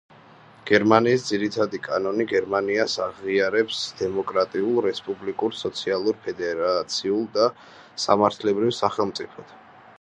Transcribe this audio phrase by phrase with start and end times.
[0.67, 7.49] გერმანიის ძირითადი კანონი გერმანიას აღიარებს დემოკრატიულ, რესპუბლიკურ, სოციალურ, ფედერაციულ და
[8.09, 9.57] სამართლებრივ სახელმწიფოდ.